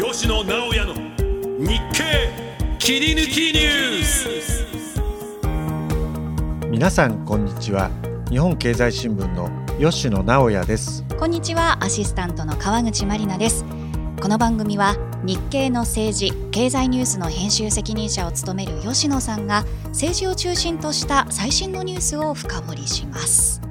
[0.00, 2.30] 吉野直哉の日経
[2.78, 4.28] 切り抜きニュース。
[6.70, 7.90] 皆さんこんにちは。
[8.30, 9.50] 日本経済新聞の
[9.80, 11.04] 吉野直哉です。
[11.18, 11.82] こんにちは。
[11.82, 13.64] アシスタントの川口真理奈です。
[14.22, 23.60] この番組は日経の政治経済ニュースの編集責任者を務める吉野さんが政治を中心とした最新のニュースを深掘りします。
[23.60, 23.67] さ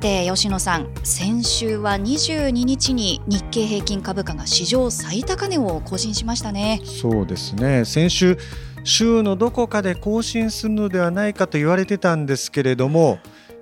[0.00, 6.80] て吉野さん先週は22日に日経平均株価が史上最高値を更新しましたね。
[6.84, 7.84] そうですね。
[7.84, 8.38] 先週
[8.82, 13.18] 週のどこかで更新するのではないかと言われてたんですけれども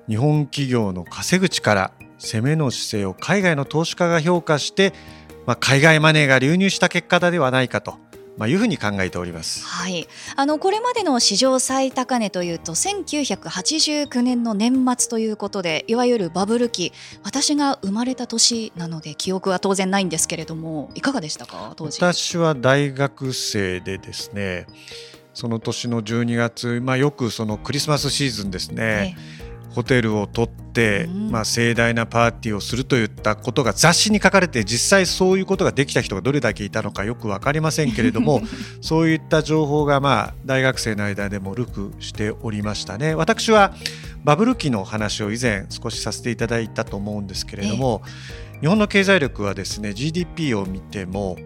[0.08, 4.92] 日本企業の稼ぐ力攻めの姿勢を海外の投資家が評価して、
[5.44, 8.07] まあ、海外マネーが流入した結果ではないかと。
[8.38, 9.64] まあ、いうふうに考えております。
[9.64, 10.06] はい、
[10.36, 16.92] あのこれまでの史上最高値というと1989年の年末ということでいわゆるバブル期
[17.24, 21.72] 私が生まれた年なので記憶は当然ないんですけれどもいかがでしたか？
[21.76, 22.00] 当時。
[22.00, 24.66] 私は大学生でですね
[25.34, 29.37] その年の12月、まあ、よくそのクリスマスシーズンですね、え
[29.70, 38.42] ホテルを取って、うん、まあ、盛大なパーティーをするといったことが雑誌に書かれて実際そういうことができた人がどれだけいたのかよく分かりませんけれども
[38.80, 43.14] そういった情報がまあ大学生の間でもルクしておりましたね。
[43.14, 43.74] 私は
[44.24, 48.02] バブル期の話を以前少しさせていただいたと思うんですけれども
[48.60, 51.36] 日本の経済力はですね GDP を見ても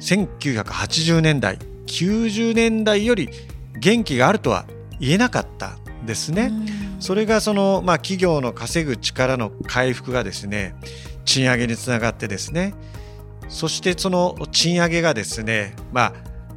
[0.00, 3.30] 1980年代90年代より
[3.78, 4.66] 元気があるとは
[5.00, 6.52] 言えなかったですね。
[7.00, 10.76] それがその、まあ、企業の稼ぐ力の回復がですね
[11.24, 12.74] 賃上げにつながってですね
[13.48, 16.12] そしてその賃上げがですね、まあ、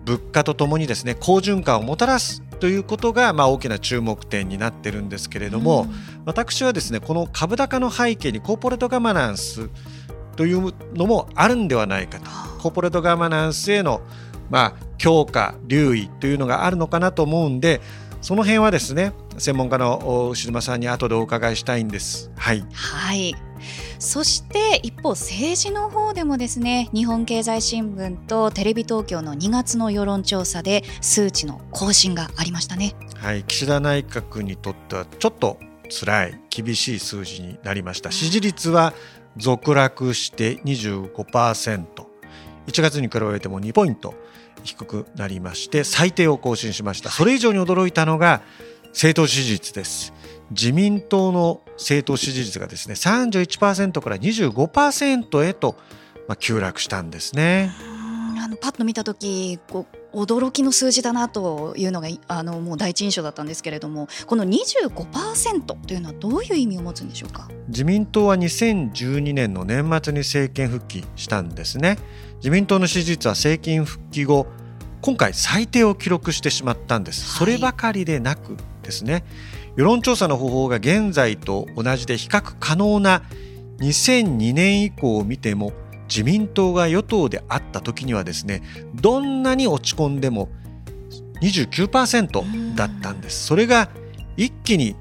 [0.06, 5.86] 物価とともにですね好循環をもたらすということが、まあ、大きな注目点になってるんですけれども、
[6.24, 9.70] 私はですねこの株高の背景にコーポレートガバナンス
[10.38, 12.30] というのもあるんではないかと。
[12.62, 14.00] コーポレートガバナンスへの、
[14.50, 17.82] まあ、強化留意というのがあるのかなと思うんで
[18.24, 22.32] その辺はですね専門家の牛島さんに後でお伺いしたいんです。
[22.38, 23.36] はい、はい
[24.00, 32.96] そして一方政治の方でもですね日本経済新聞とテレビ東京の2月の世論調査で数値の更新がありましたね。
[33.18, 35.60] はい岸田内閣にとってはちょっと
[35.90, 38.94] 辛い厳しい数字になりました支持率は
[39.36, 42.14] 続落して25%。
[42.68, 44.14] 1月に比べても2ポイント
[44.64, 48.42] 低くなりまして最低を更新しましたそれ以上に驚いたのが
[48.88, 50.14] 政党支持率です
[50.52, 55.76] 自民党の政党支持率がですね31%から25%へと、
[56.28, 57.72] まあ、急落したんですね。
[58.40, 67.50] あのパッと見た時こう驚きの数字だなというのがあのもう第一印象だったんですけれどもこの25%というのはどういう意味を持つんでしょうか？
[67.68, 71.98] 自民党は2012年の年末に政権復帰したんですね。
[72.38, 74.48] 自民党の支持率は政権復帰後
[75.02, 79.24] 今回最低を記録してしまったんです、はい、そればかりでなくですね。
[79.76, 83.24] 世論調査の方法が現在と同じで比較可能な
[83.80, 85.74] 2002年以降を見ても
[86.08, 88.62] 自民党が与党であった時にはですね
[88.96, 90.50] どんなに落ち込んでも
[91.42, 93.90] 29%だったんですそれが
[94.38, 94.96] 一気に、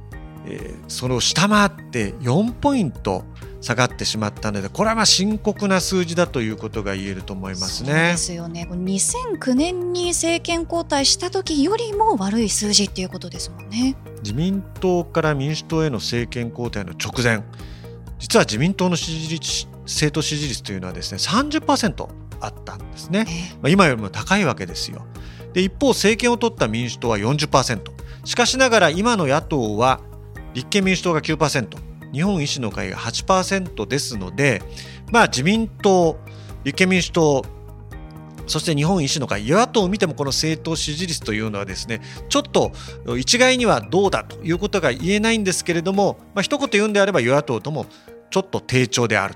[0.47, 3.25] えー、それを下回って4ポイント
[3.63, 8.11] 下がってしまったのでこれはまあ深刻な数字だということが言えると思いますね。
[8.13, 13.97] ですよね2009年に政権交代した時よりも悪い数字っていうことですもんね。
[14.23, 17.43] 自民党から民主党への政権交代の直前
[18.19, 22.09] 実は自民党の支持率政党支持率というのはですね30%
[22.41, 23.27] あったんですね、
[23.61, 25.07] まあ、今よりも高いわけですよ。
[25.53, 27.81] で一方政権を取った民主党は40%
[28.25, 30.01] しかしながら今の野党は
[30.55, 31.77] 立憲民主党が9%
[32.13, 34.63] 日本維新の会が8%ですので
[35.11, 36.19] まあ自民党
[36.65, 37.45] 立憲民主党
[38.47, 42.73] そして日本維新の会、与野党を見てもこの政党支持率というのはですね、ちょっと
[43.17, 47.87] 一概にはどうだということが言えないんですけれども、まあ一言言うんであれば与野党とも
[48.33, 49.35] ちょっと低調である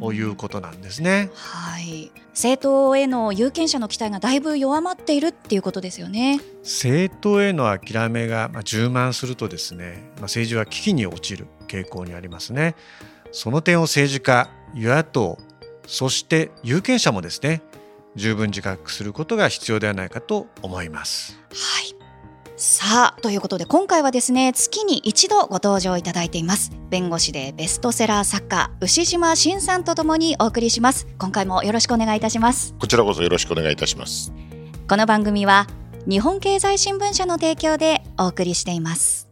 [0.00, 1.28] ということなんですね。
[1.34, 2.12] はい。
[2.30, 6.40] 政党への有権者の期待がだいぶ弱まっているっていうことですよね。
[6.62, 12.76] 政党への諦めが充満するとですね、まあ、政治は危機に陥る傾向にありますね。
[13.32, 15.36] その点を政治家、与野党、
[15.88, 17.60] そして有権者もですね、
[18.14, 21.40] 十分自覚することが必要ではないかと思います。
[21.50, 21.97] はい
[22.60, 26.72] さあということで今回はですね月に一度ご登場いただいています。
[26.90, 31.06] 弁護士でベストセラー作家牛島真さんとともにお送りします。
[31.18, 32.74] 今回もよろしくお願いいたします。
[32.80, 34.32] こちらこそよろしくお願いいたします。
[34.88, 35.68] この番組は
[36.08, 39.28] 日本経済新聞社の提供でお送りしています。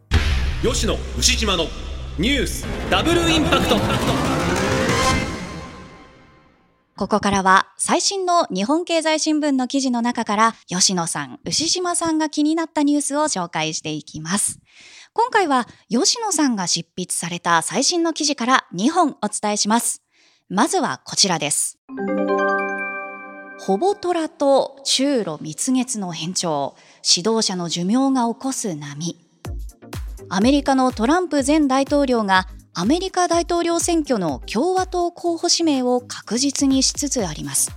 [0.62, 1.64] 吉野牛島の
[2.20, 3.74] ニュースダブルインパクト
[6.98, 14.60] ここからは最新の日本経済新聞の記事の中から吉野さん、牛島さんが気になったニュースを紹介していきます。
[15.12, 20.02] 今回は吉野さんが執筆された最新の記事から2本お伝えします。
[20.48, 21.78] まずはこちらです。
[23.58, 29.18] ほぼトラと中ロ蜜月の変調、指導者の寿命が起こす波。
[30.30, 32.48] アメリカのトランプ前大統領が
[32.78, 37.74] アメリカ大統領選挙の共和党候補指名を確実にしつつあります。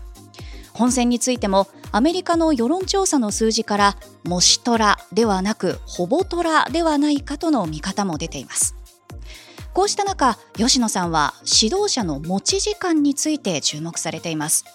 [0.73, 8.75] 本選についてもアメリカの世論調査の数字からもしトラではなくほぼトラではないかとの見方も出ています。
[9.73, 14.65] こうした中吉野さんは指導者の持ち時間について注目されています。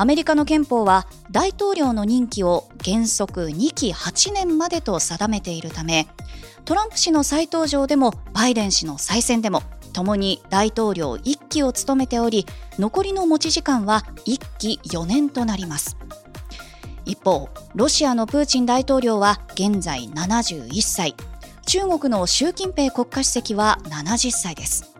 [0.00, 6.08] アメリカの憲法は大統領の任期を原則2期8年までと定めているため
[6.64, 9.62] トランプ氏の再登場でもバイデン氏の再選でも
[9.92, 12.46] 共に大統領1期を務めており
[12.78, 15.98] 残りの持ち時間は1期4年となります。
[17.04, 21.14] 一方ロシアのプーチン大統領は現在71歳。
[21.66, 24.94] 中国の習近平国家主席は70歳です。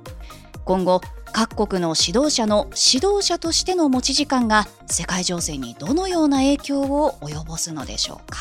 [0.67, 1.01] 今後
[1.33, 8.39] 各国の指導者の指導者としての持ち時間が世界情勢にどのような影響を及ぼすのでしょうか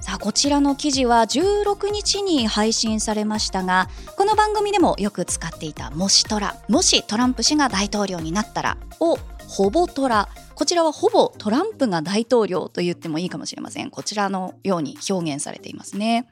[0.00, 9.18] さあこちらの記事は16日に配信されましたがこの番組でもよく使っていた「もしトラ」もしトランプ氏が大統領になったらを
[9.48, 16.28] ほぼトラこちらはほぼトランプが大統領と言ってもいいかもしれませんこちらのように表現されていますね。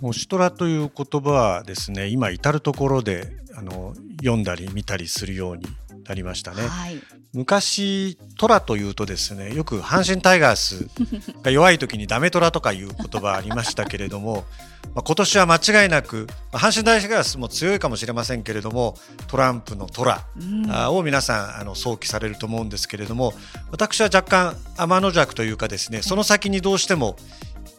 [0.00, 5.66] もしトラという言葉はですね今至る所であの読んだり見たりするように
[6.06, 7.02] なりましたね、はい、
[7.34, 10.88] 昔トラというとですねよく阪神タイガース
[11.42, 14.44] が弱い時にダメトラとかいう言葉ありましたけれども
[14.94, 18.96] まあ今年は間違いなく、まあ、阪神タイガースも強いかもしれませんけれども
[19.26, 20.24] トランプのトラ
[20.92, 23.34] を皆さんあの想起されると思うんですけれども
[23.72, 27.16] 私は若干天の弱というかですねその先にどうしても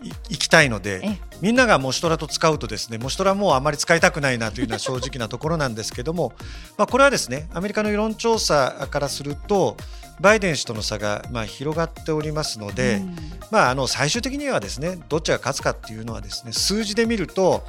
[0.02, 6.34] 行きたいのでみんながモシトラと使うとですねモシトラもうあまり使いたくないなというのは正直なところなんですけども
[6.78, 9.76] まあこれはですねアメリカの世論調査からすると
[10.20, 13.16] バイデン氏との差がまあ広がっておりますので、うん、
[13.52, 17.64] まあ、あの最終的にはですねどっちが勝つかっていうのはですね数字で見ると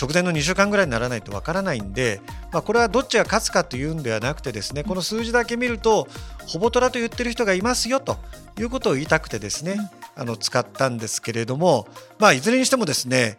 [0.00, 2.20] 直前の2週間ぐらいにならないとわからないんで、
[2.52, 6.08] まあ、これはどっちが勝つかというんではなくてですねこの数字だけ見ると
[6.46, 8.18] ほぼトラと言ってる人がいますよと
[8.58, 9.78] いうことを言いたくてですね、
[10.16, 11.88] あの使ったんですけれども、
[12.18, 13.38] まあ、いずれにしてもですね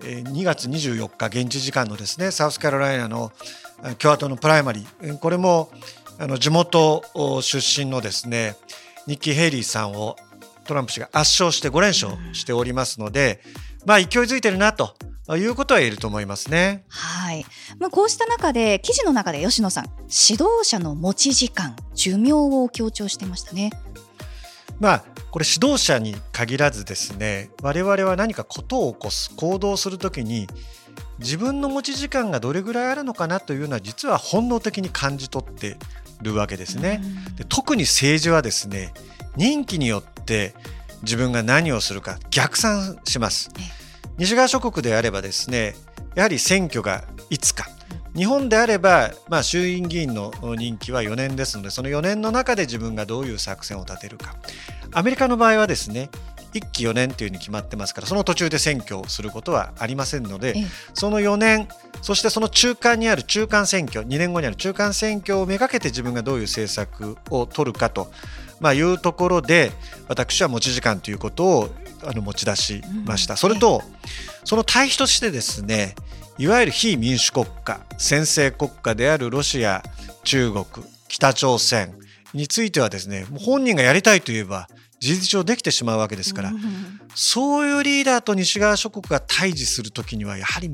[0.00, 3.32] 2月24日現地時間のですねサウスカロライナの
[3.98, 5.70] 共和党のプライマリーこれも
[6.18, 7.02] あの地元
[7.40, 8.56] 出身のですね
[9.06, 10.16] ニッキー・ヘイリーさんを
[10.66, 13.40] トランプ氏が圧勝して5連勝しておりますので、
[13.86, 14.94] まあ、勢いづいてるなと
[15.36, 16.84] いうことは言えると思いますね。
[16.88, 17.44] はい。
[17.78, 23.70] まあ、こうした中で、記事の中で吉野さん、指導者の持ち時間、寿命を強調してましたね。
[24.78, 25.04] まあ、
[25.36, 30.46] これ指導者に限らずですね、我々は何かことを起こす、行動するときに、
[31.18, 35.76] 自分の持ち時間がどれぐらいあるのかなというのは実は本能的に感じ取って
[36.22, 37.02] るわけですね。
[37.36, 38.94] で特に政治はですね
[39.36, 40.54] 任期によって
[41.02, 43.50] 自分が何をするか逆算します。
[44.16, 45.76] 西側諸国であればですね
[46.14, 47.68] やはり選挙がいつか
[48.16, 54.36] 日本であれば、まあ、衆院議員の任期は4年ですのでその4年の中で自分がどういう作戦を立てるか。
[54.92, 56.08] アメリカの場合はですね
[56.54, 60.54] 1期4年というふうに決まってますからその途中で選挙をすることはありませんので
[60.94, 61.68] その4年
[62.00, 68.10] そしてその中間にある中間選挙2年後にある中間選挙をめがけて自分がどういう政策を取るかと、
[68.60, 69.72] まあ、いうところで
[70.08, 71.68] 私は持ち時間ということを
[72.06, 73.36] あの持ち出しました。
[73.36, 73.82] それと
[74.44, 75.94] その対比としてですね
[76.38, 79.82] いわゆる非民主国家先制国家であるロシア
[80.24, 80.64] 中国
[81.08, 81.94] 北朝鮮
[82.34, 86.52] についてはですね本人がやりたいといえば事実上できてしまうわけですから、
[87.14, 90.70] そういうリーダーと西側諸国が対峙するときにはやはり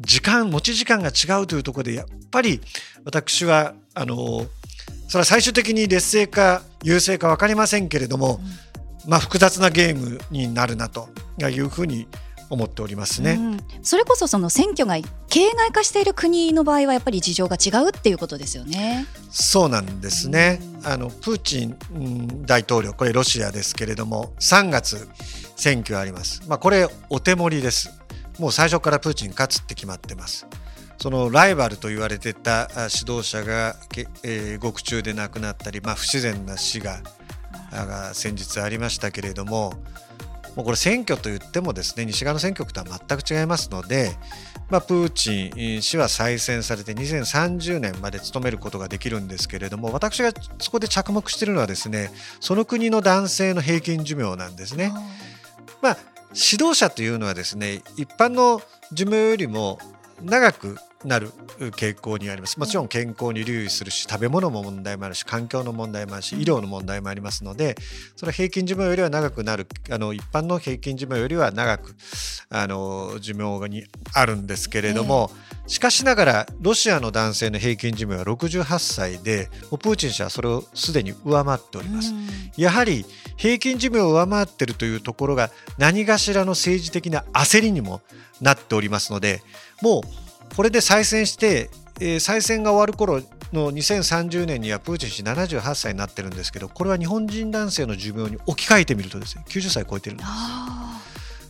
[0.00, 2.60] 時間持ち時間が違うというところでやっぱり
[3.04, 4.46] 私はあの
[5.08, 8.40] それは最終的に劣勢か優勢か分かりませんけれども、
[9.06, 11.08] まあ、複雑なゲームになるなと
[11.40, 12.08] いうふうに
[12.54, 14.96] 思っておりますね、うん、それこそその選挙が
[15.28, 19.06] 形骸化している国の場合はやっぱり事情が違うっていうことですよね。
[19.30, 20.60] そうなんですね。
[20.80, 25.08] うん、あのプーチン大統領これロシアですけれども3月
[25.56, 26.42] 選挙あります。
[26.48, 27.90] まあこれお手盛りです。
[28.38, 30.46] もう最初からプーチン勝つって決まってます。
[30.98, 33.76] そのライバルと言われてた指導者が、
[34.22, 37.02] えー、獄中で亡くなったり、まあ、不自然な死が
[37.72, 39.74] が先日ありましたけれども
[40.56, 44.12] もうこれ選挙といってもですね西側の選挙区とは全く違いますので
[44.70, 54.92] まあ、プーチン氏は再選されて2030年まで務めることができるんですけれども私がそこで着目しているのはですねその国の男性の平均寿命なんですね。
[55.82, 55.98] まあ、
[56.30, 59.78] 指導者というのはですね一般の寿命よりも
[60.22, 61.30] 長くなる
[61.72, 62.58] 傾向にあります。
[62.58, 67.76] もちろん健康に留意するし食べ物も問題もあるし環境の問題もあるし医療の問題もありますので
[68.16, 71.94] それは平均寿命よりは長くなるあの一般の平均寿命よりは長く
[72.48, 73.84] あの寿命に
[74.14, 75.30] あるんですけれども、
[75.66, 82.12] しかしながらロシアの男性の平均寿命は68歳でプーチン氏はそれをすでに上回っております。
[82.56, 83.04] やはり
[83.36, 88.00] 平均寿命を上回っているというところが何かしらの政治的な焦りにも
[88.40, 89.42] なっておりますので
[89.82, 90.23] もう
[90.56, 91.70] これで再選して、
[92.00, 93.20] えー、再選が終わる頃
[93.52, 100.30] の2030年にはプーチン氏78歳になってるんですけどこれは日本人男性の寿命に置き換えてみるとですね90歳超えてるんです。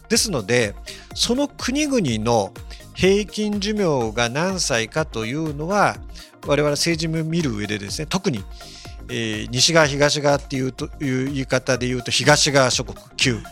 [0.08, 0.75] ですので
[1.14, 2.52] その国々の
[2.94, 5.96] 平均寿命が何歳かというのは
[6.46, 8.44] 我々政治を見る上でですね特に、
[9.08, 13.42] えー、西側東側っていうという言い方で言うと東側諸国9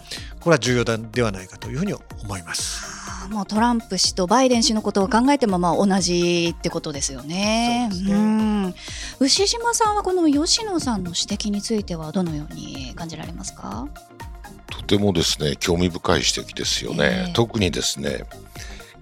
[0.41, 3.02] これは重要ではないかというふうに思います。
[3.29, 7.91] もうトランプ氏とバイデン氏のことを考えてもまあ同じってことですよね。
[7.93, 8.75] うねうん
[9.21, 13.89] 牛島さんはこの吉野さんの指摘についてはどのように感じられますか？
[14.71, 17.27] とてもですね興味深い指摘ですよね。
[17.29, 18.25] えー、特にですね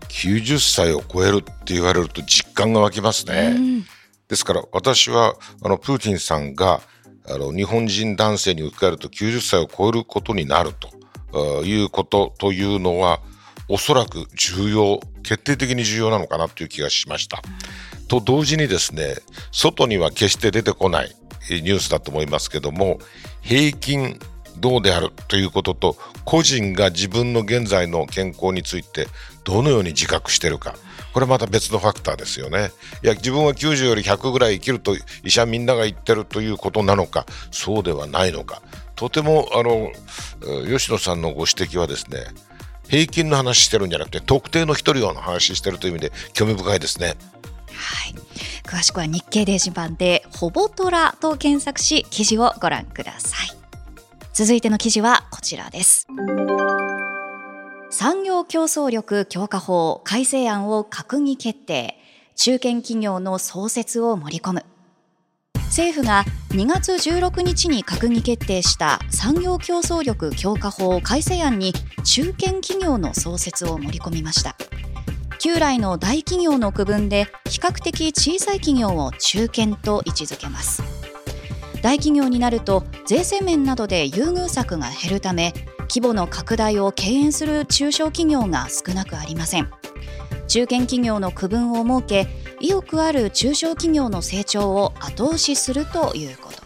[0.08, 3.54] 90歳を超えるって言われると実感が湧きますね。
[3.56, 3.84] うん、
[4.28, 6.80] ですから私はあのプーチンさんが
[7.28, 10.72] あの日本人男性に置き換えると90歳を超えることになる
[11.30, 13.20] ということというのは
[13.70, 17.40] おそらく重要決定的に重要なのかなという気がしました。
[18.08, 19.14] と同時にですね
[19.52, 21.14] 外には決して出てこない
[21.48, 22.98] ニュースだと思いますけども
[23.42, 24.18] 平均
[24.58, 29.06] どうであるということと個人が自分の現在の健康について
[29.44, 30.74] どのように自覚してるか。
[31.12, 32.70] これまた別のファクターですよね。
[33.02, 38.62] いや自分は90より100ぐらい生きると医者みんなが言ってるということなのかそうではないのか。
[38.96, 39.92] とてもあの
[40.66, 42.26] 吉野さんのご指摘はですね
[42.90, 47.14] 平均の話してるんじゃなくて特定の一人の話してるという意味で興味深いですね。
[47.72, 48.14] はい。
[48.64, 53.56] 詳しくは日経電子版で「ほぼトラ」と検索し記事をご覧ください。
[54.34, 56.06] 続いての記事はこちらです。
[57.90, 61.96] 産業競争力強化法改正案を閣議決定。
[62.36, 64.64] 中堅企業の創設を盛り込む。
[65.66, 74.56] 政府が2月16日に閣議決定した産業競争力強化法改正案に中堅企業の創設を盛り込みました。
[75.38, 80.82] 旧来の大企業の区分で比較的小さい企業を中堅と位置づけます。
[81.82, 89.70] 大企業になると税制面などで優遇策が減るため規模の拡大を敬遠する中小企業が少なくありません。
[90.50, 92.26] 中堅企業の区分を設け
[92.58, 96.59] 意欲ある中小企業の成長を後押しするということ。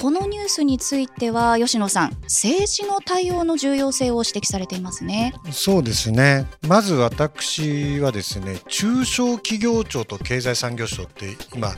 [0.00, 5.34] このニュースについては吉野さん政治の対応の重要性を指摘されていますね。
[5.50, 6.46] そうですね。
[6.68, 11.74] まず私はですね中小企業庁と経済産業省って今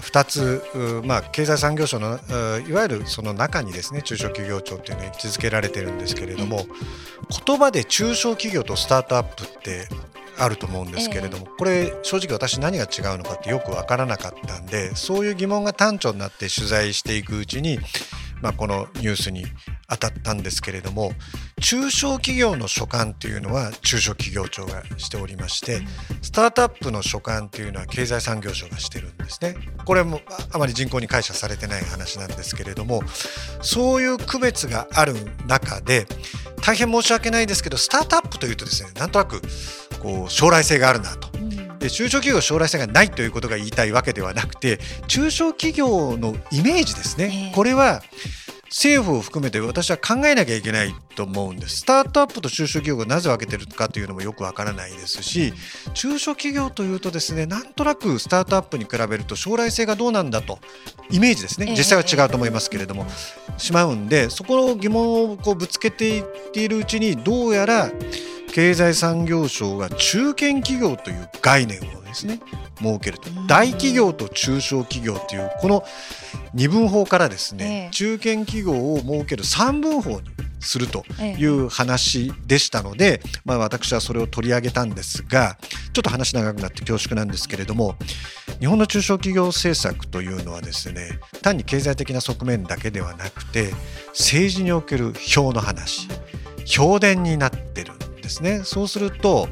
[0.00, 2.18] 2つ、まあ、経済産業省の
[2.66, 6.66] いわゆるその中にですね中小企業庁っていうのに位置づけられてるんですけれども
[7.46, 9.88] 言葉で中小企業とスタートアップって
[10.38, 17.78] あると思うんですけれども、これ正直私何が違うのかってよく分からなかったんでそういう疑問が端緒になって取材していくうちに、
[18.40, 19.44] まあ、このニュースに
[19.88, 21.12] 当たったんですけれども
[21.60, 25.80] 中小企業の所管というのは中小企業庁がしておりまして
[26.22, 29.54] スタートアップの所管というのは経済産業省がしてるんですね。
[29.84, 30.20] これも
[30.52, 33.02] あまり人口に解釈されてない話なんですけれども
[33.60, 35.14] そういう区別がある
[35.46, 36.06] 中で
[36.62, 39.42] 大変申し訳ないですけどスタートアップというとですねなんとなく
[40.02, 41.30] こう将来性があるなと。
[41.78, 44.78] で中小企業将来性がないということが言いたいわけではなくて
[45.08, 48.02] 中小企業のイメージですね、これは
[48.68, 51.78] 政府を含めて私は考えなきゃいけないと思うんです。
[51.78, 55.52] スタートアップと中小企業がなぜ分けてるかというのもよくわからないですし、
[55.92, 60.58] 中小企業というとですね、なんとなくスタートアップに比べると将来性がどうなんだと、
[61.10, 63.06] イメージですね、実際は違うと思いますけれども、
[63.58, 67.90] しまうんで、そこの疑問をこうぶつけていっているうちに、どうやら
[68.52, 72.40] 経済産業省が中堅企業という概念をですね
[72.78, 73.30] 設けると。
[73.46, 75.84] 大企業と中小企業というこの
[76.52, 80.30] 二分法からですね、中堅企業を設ける三分法に
[80.60, 85.58] するという話でしたので、まあ、私はそれを取り上げたんですが
[85.92, 87.96] ちょっと話長くなって恐縮なんですけれども
[88.60, 93.72] 日本の中小企業政策というのはですね単に経済的な側面だけではなくて
[94.10, 96.08] 政治における票の話
[96.64, 97.92] 評伝になってる。
[97.92, 98.62] んですね。
[98.64, 99.48] そうすると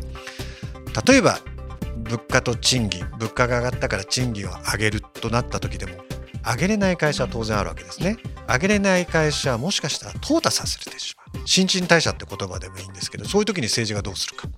[1.07, 1.39] 例えば
[1.99, 5.93] 物価と賃金物価が上がったから賃金を上げるとなった時でも
[6.45, 8.17] 上げれない会社は当然あるわけですね。
[8.49, 11.43] 上げれない会社はもしかしたら淘汰させてしまう。
[11.47, 14.49] 新陳代謝って言葉でもいいんですけどそういう時に政治がどうするか。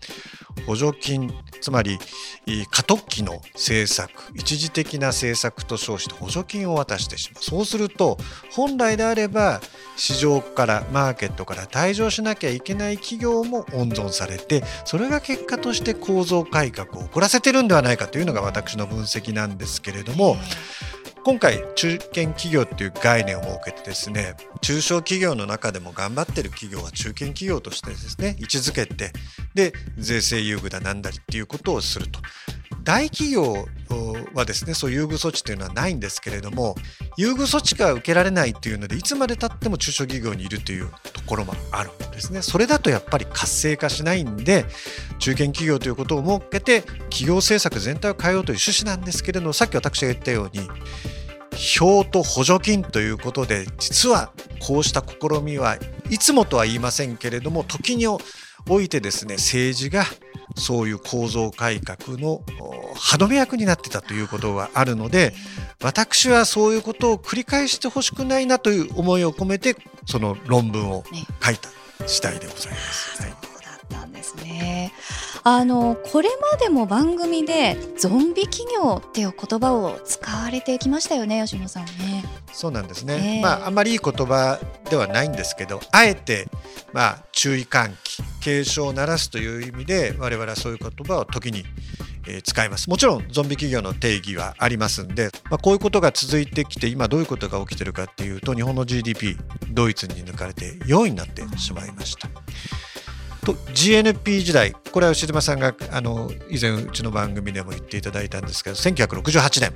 [0.66, 1.98] 補助金つまり
[2.70, 7.44] 過渡期の政策一時的な政策と称して補助金を渡してしまう。
[7.44, 8.18] そうすると
[8.50, 9.60] 本来であれば
[9.96, 20.36] 市場からマーケットから退場しなきゃいけない企業も温存されてそれが結果として構造改革を遅らせてるんではないかというのが私の分析なんですけれども
[21.24, 29.12] 今回中堅企業っていう概念を設けてですね中小企業の中でも頑張ってる企業は中堅企業としてですね位置づけて
[29.54, 32.18] で税制優遇だなんだりっていうことをすると。
[32.82, 33.66] 大企業
[34.34, 36.74] はですねそう優遇措置というのはないんですけれども
[37.16, 42.42] 優遇措置が受けられないというのでいつまでたっても中小企業にいるというところもあるんですね。
[42.42, 44.64] それだとやっぱり活性化しないんで
[45.18, 50.68] 中堅企業ということを設けて企業政策全体を変えようという趣旨なんですけれどもさっき私が言ったように
[51.56, 55.76] 票と補助金ということで実はこうした試みは
[56.10, 58.18] いつもとは言いませんけれども時にお
[58.80, 60.04] いてですね政治が
[60.56, 62.42] そういう構造改革の
[62.94, 65.32] 歯止め役になってたということがあるので
[65.82, 71.04] 私はそういうことを繰り返してほしくないなという思いを込めてその論文を
[71.42, 71.68] 書いた
[72.06, 73.22] 次第でございます。
[73.22, 73.52] はい
[74.22, 74.92] ですね。
[75.44, 82.24] あのこれまでも番組でゾンビ企業っていう言葉を使われてきましたよね吉野さんね。
[82.52, 83.38] そうなんですね。
[83.38, 86.48] えー、まああんまりいい言葉ではないんですけど、あえて
[86.92, 88.11] まあ注意喚起、
[88.42, 91.64] 警鐘を鳴らすという意味で我々はそういう言葉を時に
[92.26, 99.36] え使いますもちろんゾンビ企業の定義はありますんで、まあ、こういうことが続いてきて今どういうことが起きてるかっていうと日本の GDP
[99.70, 102.28] ドイツに抜かれて4位になってしまいました。
[103.44, 109.72] と GNP 時代これは牛島さんがあの以前うちの番組でも言っていただいたんですけど1968年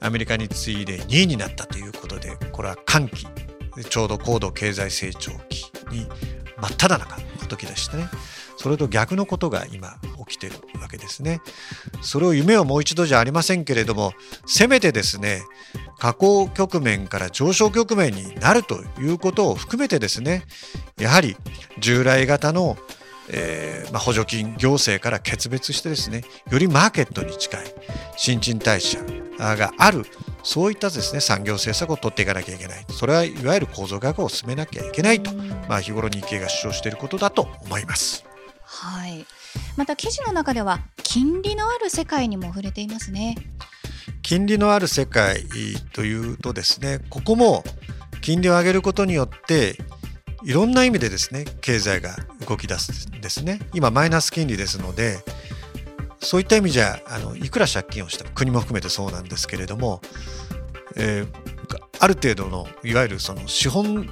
[0.00, 3.26] アメリカに次いで2位になったということでこれは歓喜
[3.90, 6.06] ちょうど高度経済成長期に
[6.60, 8.08] 真っ只中の時でしたね。
[8.56, 11.40] それと逆のことが今起きてるわけですね。
[12.02, 14.12] それを夢をもう一度じゃありませんけれども
[14.46, 15.42] せめてですね
[15.98, 20.44] 下降局面から上昇局面になるということを含めてですね
[20.98, 21.36] やはり
[21.78, 22.76] 従来型の
[23.30, 27.64] えーまあ、補助金行政から決別してですねよりマーケットに近い
[28.16, 29.00] 新陳代謝
[29.38, 30.04] がある
[30.42, 35.34] そういったですね産業政策を取っていかなきゃいけないそれはいわゆる構造学を進めなきゃいけないと、
[35.68, 38.24] まあ、日頃日経が主張していることだと思います。
[38.62, 39.26] はい
[39.76, 43.36] また記事の中では金利のある世界にも触れていますね。
[44.22, 45.44] 金利のある世界
[45.94, 47.64] というとですねここも
[48.20, 49.78] 金利を上げることによって
[50.44, 55.18] いろんな意味でですね経済が動き出すんですね今マイナス金利ですので
[56.20, 60.00] そういった意味じゃあのいくら借金をしても国も含めてそうなんですけれども、
[60.96, 61.28] えー、
[62.00, 64.06] ある程度のいわゆるその資本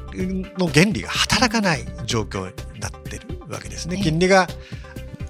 [0.58, 4.00] の原理が働かない状況になってるわけですね。
[4.02, 4.46] 金利が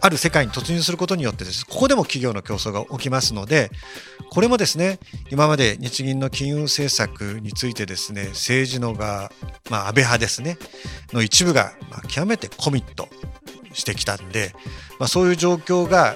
[0.00, 3.70] ある世界に突入することによってですここでも企業の競争が起きますので
[4.30, 4.98] これもですね
[5.30, 9.32] 今まで日銀の金融政策についてですね政治の側、
[9.70, 10.58] まあ、安倍派ですね
[11.12, 13.08] の一部が、まあ、極めてコミット
[13.72, 14.52] してきたんで、
[14.98, 16.14] まあ、そういう状況が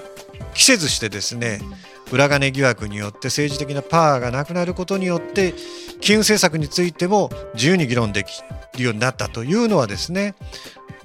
[0.54, 1.60] 期せずしてですね
[2.12, 5.54] 裏金疑惑によって政治的なパワーがなくなることによって
[6.00, 8.30] 金融政策についても自由に議論でき
[8.76, 10.34] るようになったというのはですね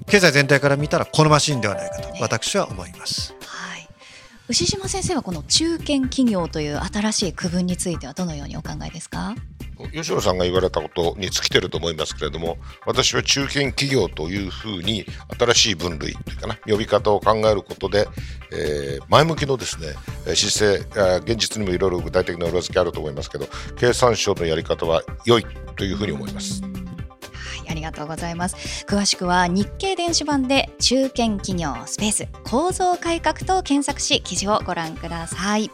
[0.06, 3.34] 経済全体から見たら好ましいんではないかと私は思います。
[3.44, 3.88] はい、
[4.48, 9.34] 牛島先生はこの中堅企業という新しい区分についてはどのようにお考えですか？
[9.92, 15.04] 吉野さんが言われたことに尽きてると思いますけれども私は中堅企業というふうに
[15.38, 18.08] 新しい分類というかな呼び方を考えることで、
[18.52, 19.94] えー、前向きのですね
[20.34, 26.62] 姿勢現実にもいろいろ具体的な裏付けあると思いますけど経産省のやり方は良いというふうに思います。
[27.68, 35.70] ありがとうございます詳しくは日経電子版で中堅企業スペース構造改革と検索し記事をご覧ください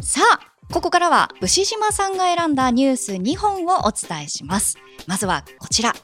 [0.00, 4.76] さあここからは牛島さんが選んだニュース2本をお伝えします。
[5.06, 5.94] まずはこちら。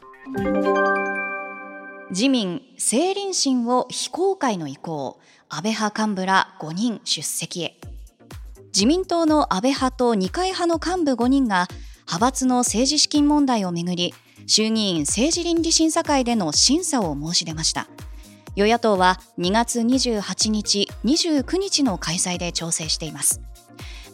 [2.10, 5.18] 自民政倫審を非公開の意向。
[5.48, 7.80] 安倍派幹部ら5人出席へ。
[8.72, 11.66] 自民党の安倍派と二階派の幹部5人が
[12.06, 14.14] 派閥の政治資金問題をめぐり
[14.46, 17.88] 衆議院政治倫理審査会での審査を申し出ました。
[18.56, 23.40] 与野党は2月28日29日の開催で調整しています。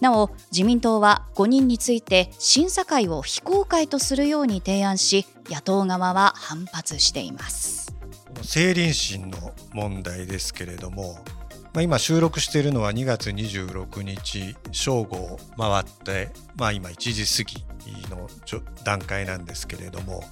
[0.00, 7.94] なお自民党は5人について審査会を非公開とするように提案し野党側は反発しています。
[8.38, 11.18] 政倫審の問題ですけれども
[11.76, 17.66] ま、今収録しているのは2月26日正午を回って、まあ、今1時過ぎ
[18.08, 18.30] の
[18.82, 20.24] 段階なんですけれども、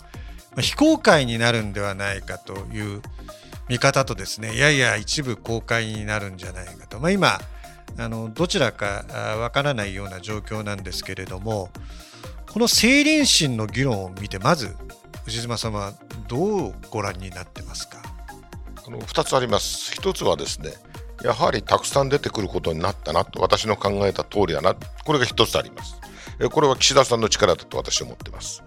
[0.63, 3.03] 非公開になるんではないかという
[3.69, 7.41] 見方とですねいやいや一部公開になるんじゃないかと、まあ、今
[7.99, 9.05] あのどちらか
[9.39, 11.71] わからないような状況なんですけれども
[12.51, 14.75] この成林審の議論を見てまず
[15.25, 15.93] 藤島様は
[16.29, 17.99] どうご覧になってますか？
[18.87, 19.93] あの2つあります。
[20.01, 20.73] 1つはですね
[21.23, 25.97] やはりたくさん出てくることになったなと私の考えた通りだなこれが一つあります。
[26.51, 28.63] これは岸田さんの力だと私は思ってます。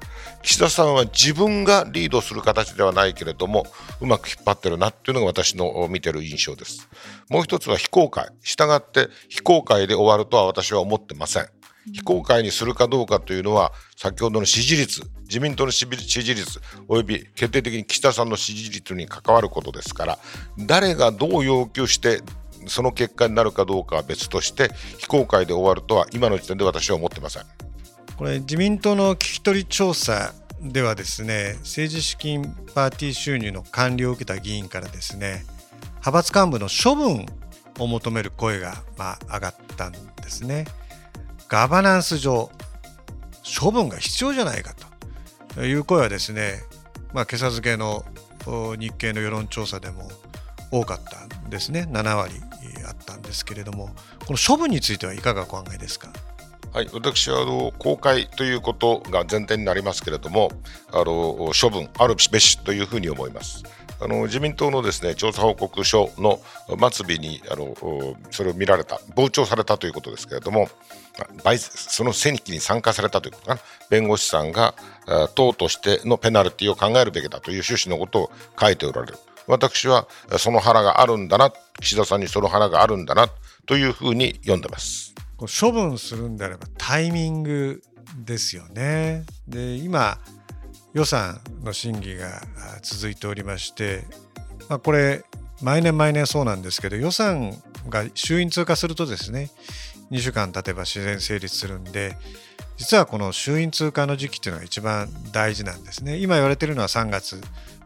[0.48, 3.66] 岸田さんは自分がリードする形ではないけれども
[4.00, 6.88] うまく引っ張ってるなっていうのが私の見てる印象です。
[7.30, 8.30] もう一つは非公開。
[8.42, 11.48] したがって非公開で終わるとは私は思ってません。
[11.92, 20.20] 非公開にするかどうかというのは先ほどの支持率自民党の支持率および決定的に岸田さんの支持率に関わることですから
[20.58, 22.22] 誰がどう要求して
[22.68, 27.67] その結果になるかどうかは別として非公開で終わるとは今の時点で私は思ってません。
[28.18, 32.42] これ自民党の聞き取り調査ではですね政治資金
[32.74, 35.46] パーティー収入の管理を受けた議員からですね
[36.00, 37.26] 派閥幹部の処分
[37.80, 40.00] を求める声がまあ上がったんで
[40.30, 40.66] すね。
[41.48, 42.50] ガバナンス上
[43.60, 44.74] 処分が必要じゃないか
[45.54, 46.64] という声はですね、
[47.14, 48.04] まあ、今朝付けの
[48.78, 50.10] 日経の世論調査でも
[50.72, 52.34] 多かったんですね7割
[52.86, 53.90] あったんですけれども
[54.26, 56.10] この処分についてはいかがお考えですか？
[56.74, 60.52] はい、私はあの公開ということが前提になりますけれども
[60.92, 63.64] あの処分あるべしというふうに思います。
[64.00, 66.40] あの自民党のですね調査報告書の
[66.92, 67.76] 末尾にあの
[68.30, 70.70] それを見られた傍聴されたということですけれども
[71.64, 74.76] その選挙に参加されたということかな弁護士さんが
[75.34, 81.52] 党としてのペナルティを考えるべきだという趣旨のことを書いておられる私はその腹があるんだな
[81.82, 83.30] 岸田さんにその腹があるんだな
[83.66, 85.16] というふうに読んでます。
[85.46, 87.82] 処分するんであればタイミング
[88.26, 89.26] ですよね。
[89.48, 90.18] で今
[90.94, 92.42] 予算の審議が
[92.82, 94.06] 続いておりまして、
[94.68, 95.24] まあ、これ
[95.62, 97.52] 毎年毎年そうなんですけど予算
[97.90, 99.52] が衆院通過するとですね
[100.12, 102.18] 2週間経てば自然成立するんで
[102.78, 107.36] 実はこの衆院通過の時期っていうのが一番大事なんですね今言われてるのは3月、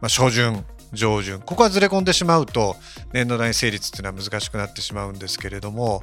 [0.00, 2.76] まあ、初旬上旬ここはずれ込んでしまうと
[3.12, 6.02] 年度内成立っていうのは難しくなってしまうんですけれども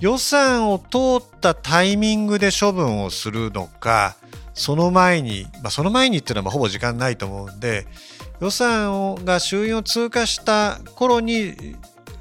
[0.00, 4.16] 予算を通ったタイミングで処分をするのか
[4.54, 7.86] その前に、まあ、その前にっていうのはほぼ時間ないと思うんで
[8.40, 11.76] 予算をが衆院を通過した頃に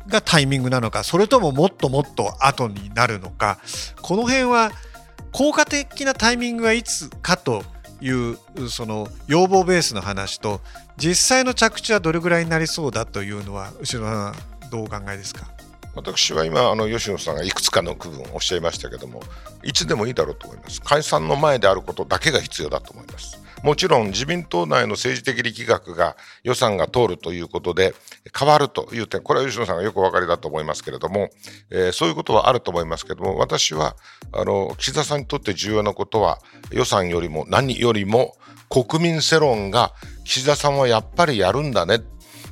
[0.08, 3.60] がタイミングなのかそれとももっともっと後になるのか
[4.02, 4.72] この辺は
[5.32, 7.64] 効果的なタイミングはいつかと
[8.02, 8.38] いう
[8.70, 10.62] その要望ベースの話と
[10.98, 15.55] 実際の着地はどれぐらいになりそうだというのは後ろさんどうお考えですか？
[15.96, 19.22] 私は今あの吉野さんがいくつかの区分をおっしゃいましたけども
[19.64, 20.82] いつでもいいだろうと思います。
[20.82, 23.46] 解散の前であることだけが必要だと思います。
[23.64, 27.96] もちろん自民党内の政治的力学が予算が通るということで
[28.38, 31.30] 変わるという点これは吉野さんがよくお分かりだと思いますけれども、
[31.72, 33.96] えー、そういうことはあると思いますけども私は
[34.34, 36.38] あの岸田さんにとって重要なことは
[36.72, 38.36] 予算よりも何よりも
[38.70, 39.94] 国民世論が
[40.26, 42.00] 岸田さんはやっぱりやるんだね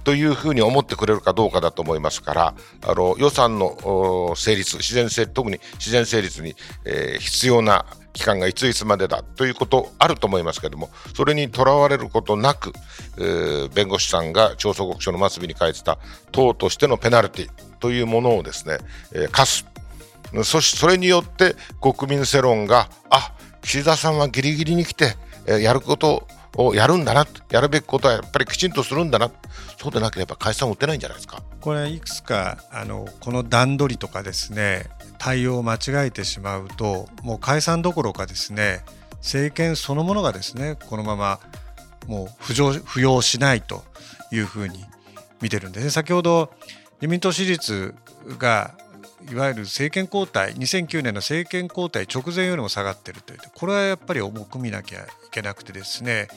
[0.04, 2.54] というふうに思ってくれるかどうかだと思いますから
[2.86, 12.72] あの予算の成立自然性特に自然成立に、えー、必要な期間がいついつまでだということあると思いますけれどもそれにとらわれることなく、
[13.18, 15.98] えー、弁護士さんが調査告書の末尾に書いてた
[16.32, 18.78] 党としてのペナルティというものをですね、
[19.14, 19.66] えー、課す。
[20.44, 29.32] そしそれによって国民世論があ岸田さんはギリギリに来て、えー、やることををやるんだなやるべきことはやっぱりきちんとするんだな
[29.78, 31.42] そうでなければ解散を打てないんじゃないですか。
[31.62, 38.82] これいくつかあのこの段取りとかですね対応を間違えてしまうともう解散どころかですね
[39.18, 41.40] 政権そのものがですねこのまま
[42.08, 43.84] もう浮上浮揚しないと
[44.32, 44.84] いうふうに
[45.42, 46.52] 見てるんですね先ほど
[46.96, 47.96] 自民党支持率
[48.38, 48.76] が
[49.32, 56.28] いわゆる政権交代2009年の政権交代直前よりも下がっているというこれはやっぱり重く見なきゃいけなくてですね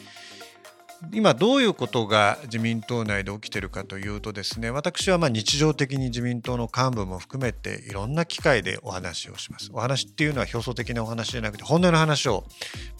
[1.12, 9.70] 今どういうことが自民党内で起きているかというとですね私はま日常的に自民党の幹部も含めていろんな機会でお話をします。
[9.72, 12.44] お話っていうのは表層的なお話じゃなくて本音の話を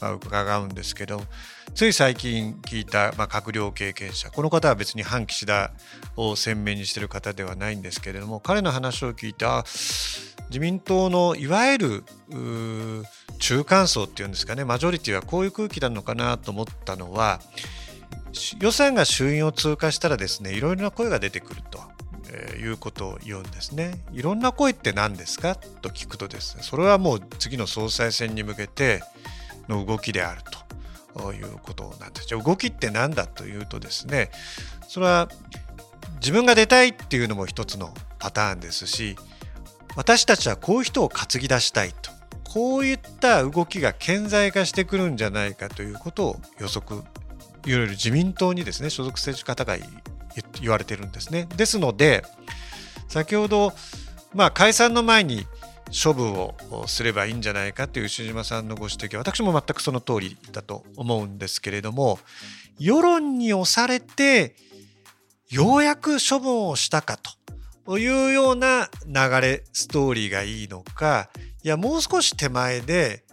[0.00, 1.22] ま伺うんですけど
[1.74, 4.30] つい最近聞いたま閣僚経験者。
[4.30, 5.72] この方は別に反岸田
[6.16, 9.44] を鮮明にしている方ではないんですけれども彼の話を聞いて
[10.48, 12.04] 自民党のいわゆる
[13.38, 14.64] 中間層っていうんですかね。
[14.64, 17.40] マジョリティはこういう空気なのかなと思ったのは
[18.60, 21.80] 予算が衆院を通過したらですねいろいろな声が出てくると
[22.32, 24.00] え、いうことを言うんですね。
[24.12, 25.56] いろんな声って何ですか？
[25.56, 29.02] と聞くとですねそれはもう次の総裁選に向けて
[29.68, 30.55] の動きであると。
[31.32, 32.28] いうことなんです。
[32.28, 34.30] じゃ動きって何だというとですね
[34.88, 35.28] それは
[36.20, 39.16] 自分が出たいっていうのも一つのパターンですし
[39.96, 42.10] 私たちはこういう人を担ぎ出したいと
[42.44, 47.04] こういった動きが顕在化してくるんじゃないかということを予測いわ
[47.64, 49.76] ゆる自民党にですね所属政治家が
[50.60, 51.48] 言われてるんですね。
[51.56, 52.24] ですので
[53.08, 53.72] 先ほど、
[54.34, 55.46] まあ、解散の前に
[55.90, 56.54] 処分を
[56.86, 62.18] すればいいんじゃないかという牛島さんのご指摘は私も全くその通りだと思うんですけれども
[62.78, 64.56] 世論に押されて
[65.48, 67.18] ようやく処分をしたか
[67.84, 71.30] というような流れストーリーがいいのか
[71.62, 73.24] いやもう少し手前で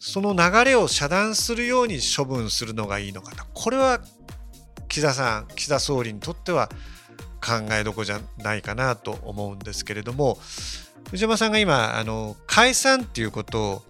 [0.00, 3.44] その流れを遮断するように処分するのがいいのかと。
[3.54, 4.00] これは
[4.88, 6.68] 岸田さん岸田総理にとっては
[7.40, 10.38] 考えどころじゃないかなと思うんですけれども
[11.14, 13.82] 牛島さんが今あの解散っていうことを、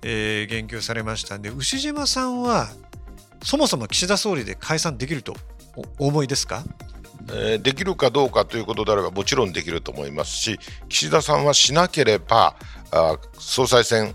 [0.00, 2.70] えー、言及されましたんで牛島さんは
[3.44, 5.36] そもそも岸田総理で解散できると
[5.98, 6.64] お思いですか？
[7.30, 10.58] えできるかどうかということであればもちろんできると思いますし
[10.88, 12.56] 岸田さんはしなければ
[12.90, 14.14] あ総裁選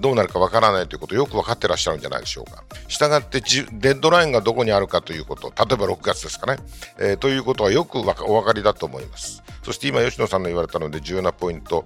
[0.00, 2.62] どうなるかわからないということをよく分かってらっしゃるんじゃないでしょうか。
[2.88, 6.58] したがってデッドラインがどこにあるかということ、例えば6月ですかね、
[6.98, 9.42] えー、ということはよくお分かりだと思います。
[9.62, 11.84] そして今、吉野さんの言われたので重要なポイント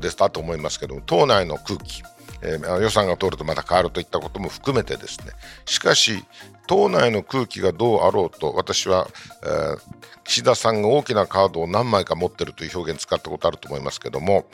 [0.00, 2.02] でしたと思いますけども、党内の空気、
[2.42, 5.32] えー、予算が通るとまた変わるといったことも含めてですね
[5.64, 6.24] しかし
[6.66, 9.08] 党内の空気がどうあろうと私は、
[9.42, 9.78] えー、
[10.24, 14.46] 岸田さんが大きなカードを何枚か持ってるという表現を使ったことあると思いますけども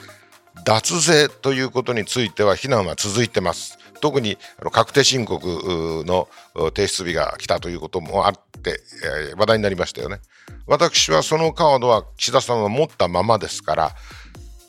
[0.64, 3.78] 脱税ということについては非難は続いてます。
[4.00, 4.36] 特に
[4.72, 6.28] 確定申告の
[6.74, 8.80] 提出日が来たということもあって、
[9.30, 10.18] えー、話題になりましたよね。
[10.66, 13.90] 私はそのカードは岸田さんは持ったままですから、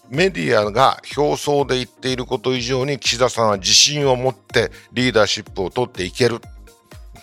[0.10, 6.40] メディアが表層で言っていること以上に岸田さんは自信を持ってリーダーシップを取っていける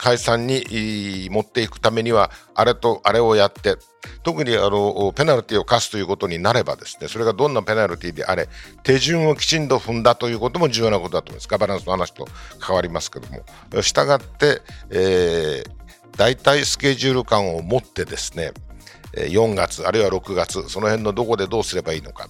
[0.00, 3.76] 解散に持っていくためにはあれとあれをやって
[4.22, 8.48] 特にあのペナルティを課すということになればですねそれがどんなペナルティであれ
[8.82, 11.48] 手順をきちんと踏んだということも重要なことだと思います。
[11.48, 12.26] ガバナンスの話と
[12.66, 13.82] 変わりますけども。
[13.82, 18.52] したがって、えー、大体スケジュール感を持ってですね
[19.12, 22.26] 4月あるいは6月その辺のどこでどうすればいいのか。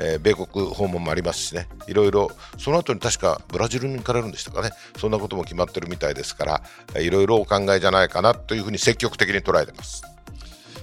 [0.00, 6.62] えー、米国訪問もありますしね、いろいろ、その後に確かブラジルに行かれるんでしたかね、そんなことも決まってるみたいですか
[6.94, 10.02] ら、いろいろお考えじゃないかなというふうに積極的に捉えてます。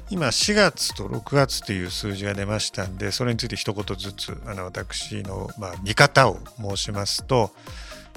[0.10, 7.51] 今4月と6月という数字が出ましたんでそれについて一言ずつあの私のまあ見方を申しますと、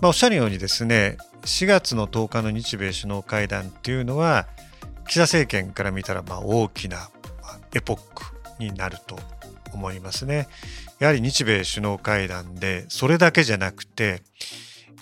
[0.01, 4.47] まあ、おっしゃるようにですね4月の10日の日米首脳会談っていうのは
[5.09, 7.11] 岸田政権から見たらまあ大きな
[7.75, 8.23] エポック
[8.61, 9.19] になると
[9.73, 10.49] 思いますね。
[10.99, 14.23] やはり日米首脳会談でそれだけじゃなくて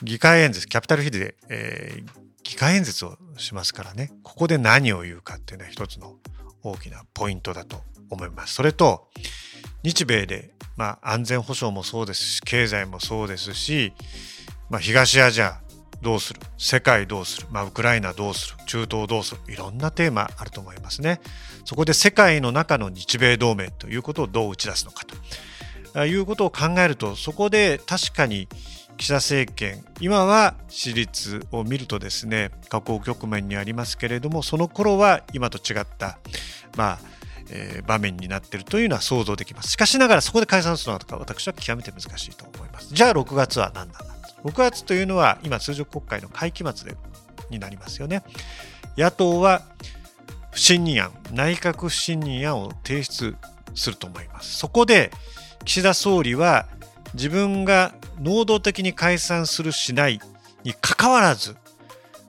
[0.03, 2.11] 議会演説キャピタルヒルで、えー、
[2.45, 6.17] 議会演説をしますからねここで何を言うかっていうのは一つの
[6.63, 8.55] 大きなポイントだと思います。
[8.55, 9.09] それと
[9.83, 13.93] 日米で、まあ、安全保障もそうですし経済もそうですし、
[14.71, 15.61] まあ、東アジア
[16.03, 16.41] どうする？
[16.57, 18.65] 世界どうする、まあ、ウクライナどうする？
[18.67, 19.53] 中東どうする？
[19.53, 21.21] いろんなテーマあると思いますね。
[21.65, 25.17] そこで世界の中の日米同盟ということをどう打ち出すのかと。
[26.07, 28.47] いうことを考えるとそこで確かに
[28.99, 36.19] 岸田政権今は支持率を見るとですね下降局面にありますけれどもその頃は今と違った、
[36.77, 36.99] まあ
[37.51, 39.71] えー、場面になっているというのは想像できます。
[39.71, 42.95] しかしながらそこで解散するのは私は極めて難しいと思います。
[42.95, 44.18] じゃあ6月は何なんだ？
[44.45, 46.97] 6月というのは今通常国会の会期末で
[47.51, 48.23] になりますよね。
[48.97, 49.63] 野党は
[50.51, 53.37] 不信任案内閣不信任案を提出
[53.75, 54.57] すると思います。
[54.57, 55.11] そこで
[55.65, 56.67] 岸田総理は
[57.15, 60.21] 自分が能動的に解散するしない
[60.65, 61.57] にかかわらず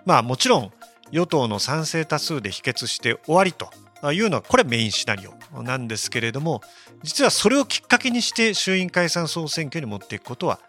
[0.06, 0.72] まあもちろん
[1.12, 3.70] 与党の賛成多数で否決して終わりと
[4.12, 6.62] いうのはこれメインシナリオなんですけれども
[7.04, 10.60] 実はそれをきっかけにして衆院解散総選挙に持っていくことは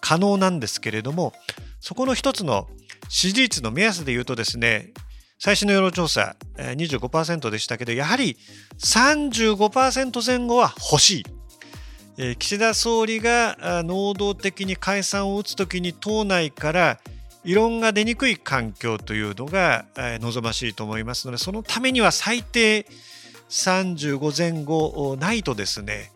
[0.00, 1.32] 可能なんですけれども
[1.80, 2.68] そこの一つの
[3.08, 4.92] 支持率の目安で言うとですね
[5.38, 8.36] 最新の世論調査25%でしたけどやはり
[8.78, 11.26] 35%前後は欲しい。
[12.18, 17.00] え岸田総理が能動的に解散を打つときに党内から
[17.44, 22.86] 異論が出にくい環境というのが望ましいと思いますのでそのためには最低
[23.48, 26.12] 35前後ないとですね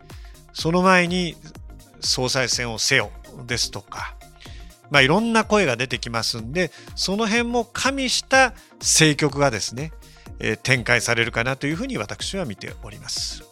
[0.53, 1.35] その前に
[2.01, 3.09] 総裁選をせよ。
[3.45, 4.15] ですとか、
[4.89, 9.91] まあ、いろんな声が出てきますんでその辺も加味した政局がですね
[10.39, 13.43] え展開されるかなというふうに私は見ております。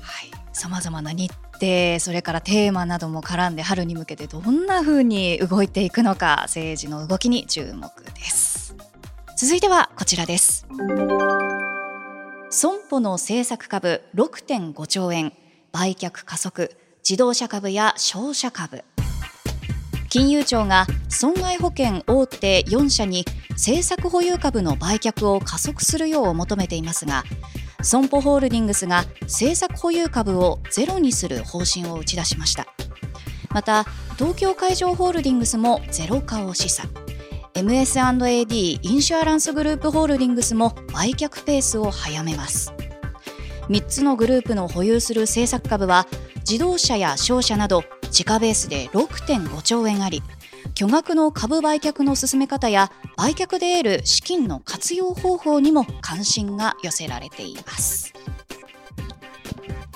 [0.00, 8.76] はい、さまざまな日程それからテーマなども絡んで春に向けてどんなふうに動いていくのか政治の動きに注目です。
[9.36, 10.66] 続いてはこちらです。
[12.50, 15.32] 損保の政策株6.5兆円。
[15.72, 16.74] 売却加速。
[17.06, 18.82] 自動車株や商社株。
[20.16, 27.22] 金融庁が損害保険大手4社に政策保有株の売却を加速するよう求めていますが
[27.82, 32.66] 損保ホールディングスが政策保有株をゼロにする方針を打ち出しました。
[33.50, 33.84] また
[34.16, 36.88] 東京海上ホールディングスもゼロ化を示唆
[37.52, 42.72] MS&AD インシュアランスグループホールディングスも売却ペースを早めます。
[43.68, 46.06] 3つのグループの保有する政策株は
[46.48, 50.22] 自動車や商社など自家ベースで6.5兆円あり
[50.74, 58.12] 巨額の株売却の進め方や売却で得る資金の活用方法にも関心が寄せられています。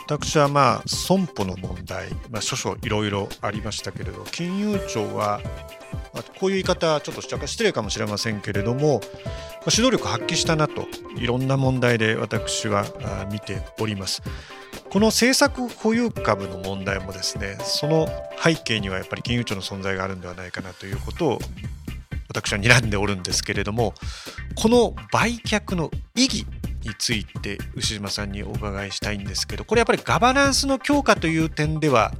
[0.06, 5.40] 私はまあ損保の問題、まあ、諸々いろいろありましたけれど金融庁は
[6.14, 9.00] まこういう言い方ちょっと失礼かもしれませんけれども
[9.66, 10.86] ま指導力発揮したなと
[11.18, 12.84] いろんな問題で私は
[13.30, 14.22] 見ております。
[14.88, 18.08] この政策保有株の問題もですねその
[18.42, 21.38] 背景にはやっぱり金融庁の存在があるんではないかなということを
[22.28, 23.94] 私は睨んでおるんですけれども
[24.56, 26.46] この売却の意義
[26.82, 32.12] について牛島さんにお伺いしたいんですけどこれやっぱりガバナンスの強化という点では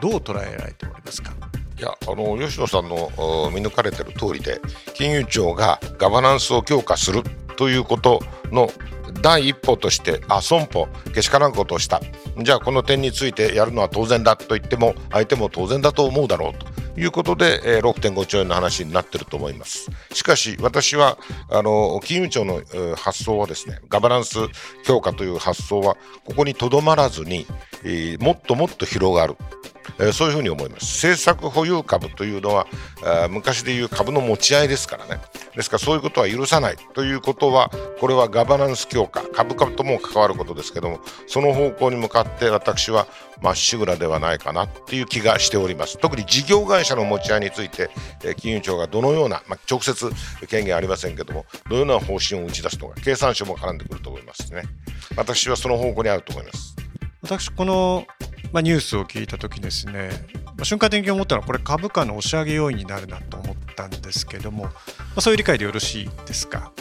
[0.00, 1.32] どう捉えられておりますか？
[1.80, 3.10] やあの吉野さんの
[3.54, 4.60] 見抜かれてる通りで
[4.94, 7.22] 金融庁がガバナンスを強化する
[7.56, 8.70] ということの
[9.22, 12.00] 第一歩としてあ損保けしからんことをした。
[12.40, 16.66] じゃあこの点についてやるのは当然だと言っても相手も当然だと思うだろうと。
[16.98, 19.88] いうことで、6.5兆円の話になっていると思います。
[20.12, 21.16] しかし私は
[21.48, 22.60] あの金融庁の、
[22.96, 24.38] 発想はですねガバナンス
[24.84, 27.46] 強化という発想はここにとどまらずに、
[28.18, 29.36] もっともっと広がる。
[29.98, 31.06] えそういうふうに思います。
[31.06, 32.66] 政策保有株というのは
[33.30, 35.20] 昔でいう株の持ち合いですからね。
[35.54, 43.08] ですからそういうことは許さないということはこれはガバナンス強化株価とも関わることですけどもその方向に向かって私は
[43.42, 45.98] まっしぐらではないかなっていう気がしております。
[45.98, 47.90] 特に事業会社の持ち合いについて
[48.36, 50.10] 金融庁がどのような、まあ、直接
[50.48, 54.62] 権限ありませんけどもどのような方針を打ち出すのか経産省も絡んでくると思いますね。
[55.16, 56.76] 私はその方向にあると思います。
[57.22, 58.06] 私この
[58.52, 60.10] まあ、ニュースを聞いた時ですね、
[60.44, 64.70] まあ、瞬間的に思ったのはこれ株価の押し上げ要因になるなと思ったんですけども、ま
[65.16, 66.72] あ、そういう理解でよろしいですか？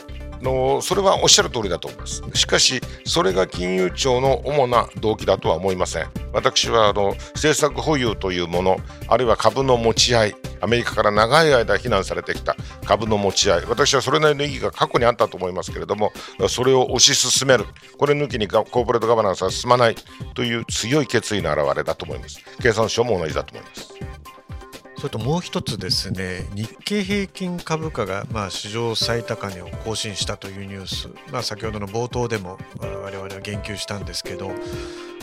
[0.42, 2.22] のそれはおっしゃる通りだと思います。
[2.34, 6.08] しかしそれが金融庁の主な動機だとは思いません。
[6.32, 16.12] 私はあの政策保有というものあるいは株の持ち合いアメリカから長い間非難されてきた株の持ち合い私はそれなりの意義が過去にあったと思いますけれども
[16.50, 17.66] それを推し進める
[17.98, 19.96] これ抜きにコーポレートガバナンスは進まない
[20.34, 22.40] という強い決意の表れだと思います。
[22.62, 23.94] 経産省も同じだと思います。
[24.98, 34.50] それともう一つですね日経平均株価がまあ史上最高値を更新したというニュース、まあ、先ほどの冒頭でも我々は言及したんですけど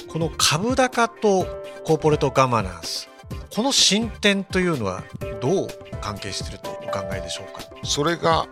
[0.07, 1.45] この株高と
[1.85, 3.09] コーポレートガバナンス
[3.55, 5.03] この進展というのは
[5.41, 5.69] どう
[6.01, 7.63] 関係しているとお考えでしょうか？
[7.85, 8.47] それが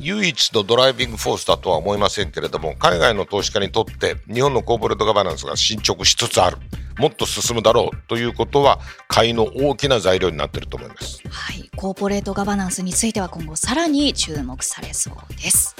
[0.00, 6.58] 唯一のドライビングフォースだとは思いませんけれども海外の投資家にとって日本のコーポレートガバナンスが進捗しつつある。
[6.98, 15.76] もっと進むだろうということは買いの大きな材料になっていると思います、はい、コーポレートガバナンスについては今後さらに注目されそうです。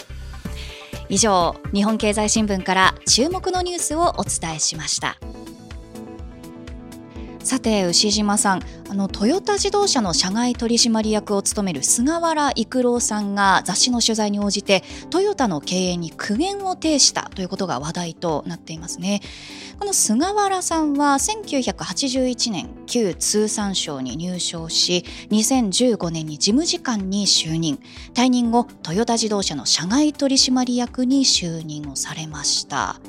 [1.08, 5.16] 以上日本経済新聞から注目のニュースをお伝えしました
[7.48, 19.22] さて牛島さんあのトヨタ自動車の社外取締役を務める菅原育郎さんが雑誌の取材に応じてトヨタの経営に苦言を呈したということが話題となっていますね。
[19.78, 27.78] この菅原さんは1981年旧通産省に入省し2015年に事務次官に就任。
[28.12, 33.00] 退任後トヨタ自動車の社外取締役に就任をされました。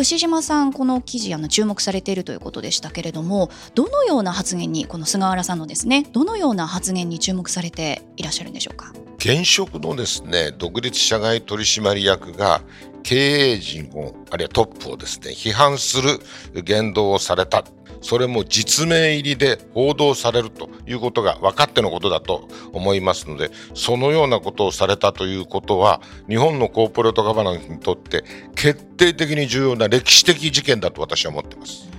[0.00, 8.94] 牛島さんこの記事あの注目されているということでしたけれどもどのような発言にこの菅原さんのですねどのような発言に注目されていらっしゃるんでしょうか？
[9.18, 12.62] 現職のですね独立社外取締役が
[13.02, 16.18] 経営陣をあるいはトップをですね批判する
[16.62, 17.64] 言動をされた
[18.02, 28.24] それも実名入りで報道されるということが分かってのことだと思いますのでそのようなことをされたということは日本のコーポレートガバナンスにとって
[28.54, 31.90] 決定的に重要な歴史的事件だと私は思っています。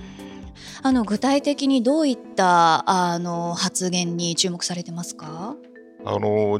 [0.84, 5.54] あの具体的にどういったあの発言に注目されてますか？
[6.04, 6.58] あの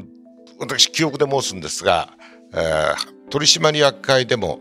[0.59, 2.13] 私記憶で申すんですが、
[2.53, 4.59] えー、取締役会でも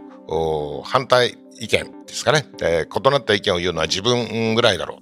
[0.85, 4.99] 反対意見ですかね、えー、異なった意見を言うのは自分ぐらいだろう、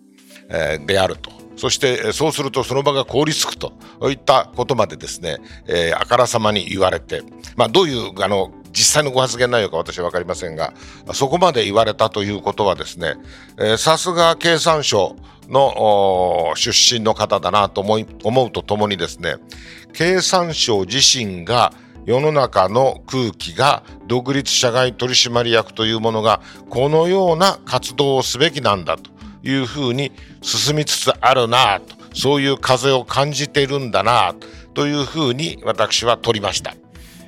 [0.49, 1.31] えー、であると。
[1.55, 3.75] そしてそうするとその場が凍りつくと。
[4.11, 7.23] いったことまでですね、えー、あからさまに言われて、
[7.55, 10.73] まあ、どういうあの実際のご発言内容か私は分かりませんが
[11.13, 13.15] そこまで言われたということはですね
[13.77, 15.17] さすが経産省
[15.49, 19.37] の出身の方だなと思い思うとともにですね
[19.93, 21.73] 経産省自身が
[22.07, 29.11] 世の中の空気が独立社外取締役というものがこのような活動をすべきなんだと
[29.43, 34.35] いうふうに進みつつあるなとそういう風を感じているんだな
[34.75, 36.75] というふうに私は取りました。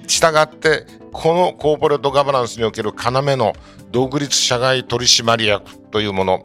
[0.07, 3.53] したがってこのコーポレートガバナンスにおける要の
[3.91, 6.43] 独立社外取締役というもの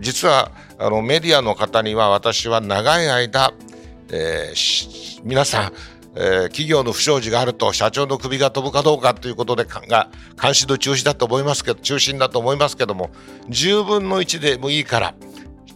[0.00, 3.52] 実はあのメディアの方には私は長い間、
[4.10, 5.72] えー、皆さん
[6.16, 13.10] えー、企業の不祥事があると社長の首が飛ぶかどうかということでが関心度中止だと思いますけど中心だと思いますけども
[13.48, 15.14] 10分の1でもいいから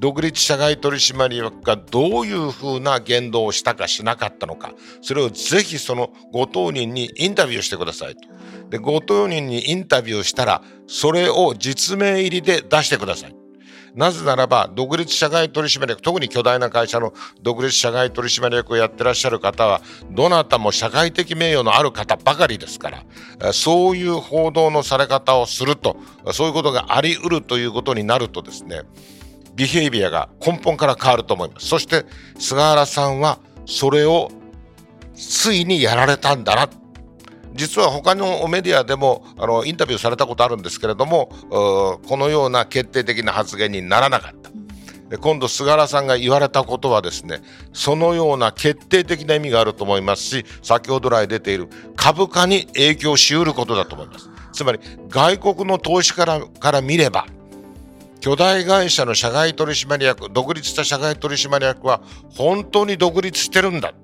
[0.01, 4.73] 独立社外取締役がどういうふうな言動をしたかしなかったのか
[5.03, 8.29] それをぜひそのご当人にインタビューしてくださいと。
[8.71, 13.40] でご当人にインタビューしたらそれを実名入りで出してください。
[13.95, 17.13] なぜならば、独立社外取締役、特に巨大な会社の
[17.43, 19.81] 独立社外取締役をやってらっしゃる方は、
[20.11, 25.97] どなたも社会的名誉のある方ばかりですから、そういう報道のされ方をすると、
[26.33, 28.83] そういうことがあり得るということになるとですね、
[29.55, 31.67] ビヘイビアが根本から変わると思います。
[31.67, 32.07] そして、
[32.39, 34.31] 菅原さんはそれを
[35.15, 36.69] ついにやられたんだな
[37.55, 44.51] 実は他のメディアでもあのインタビューされたことあるんですけれどもこのような決定的な発言にならなかった。
[45.19, 47.43] 今度菅原さんが言われたことはですね
[47.73, 54.79] そのような決定的な意味があると思いますし先ほど来出ている株価に影響しうることだと思いますつまり
[55.09, 57.27] 外国の投資からから見れば
[58.21, 62.03] 巨大会社の社外取締役独立した社外取締役は
[62.37, 63.95] 本当に独立してるんだ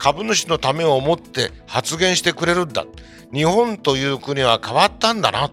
[0.00, 2.86] 株主のためを思って発言してくれるんだ。
[3.32, 5.52] 日本という国は変わったんだな。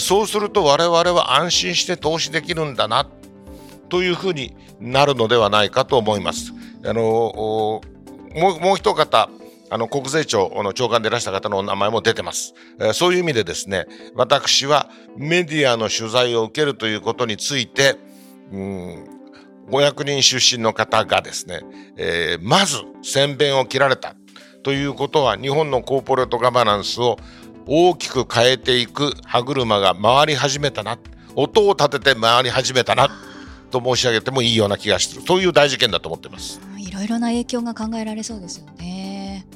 [0.00, 3.06] そうすると我々は安心して投資できるんだな。
[3.88, 6.52] というふうになるのではないかと思います。
[6.84, 7.82] あのも
[8.34, 9.28] うもう一方
[9.68, 12.54] あの国税庁の長官でいらした方のお名前も出てます、
[12.94, 17.96] そういう意味でですね私はメディアの取材を受けるということについて
[18.52, 19.15] うん
[19.68, 21.60] 500人出身の方がですね、
[21.96, 24.14] えー、まず先弁を切られた
[24.62, 27.16] ということは日本のコーポレートガバナンスを
[27.66, 30.98] 大きく変えていく歯車が回り始めたな
[31.34, 33.08] 音を立てて回り始めたな
[33.70, 36.60] と申し上げてもいいような気がするそういう大事件だと思ってます。
[36.78, 39.46] いろいろな影響が考えられそうですよね。